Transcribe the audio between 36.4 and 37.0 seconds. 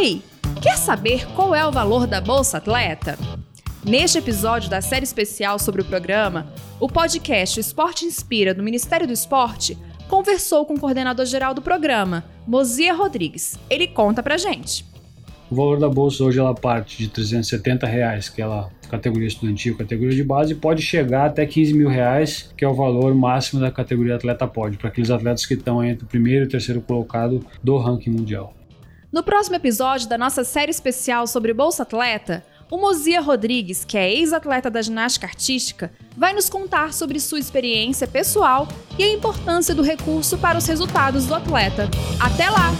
contar